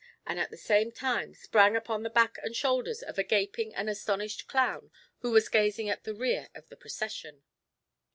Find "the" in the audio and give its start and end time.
0.49-0.57, 2.01-2.09, 6.05-6.15, 6.69-6.75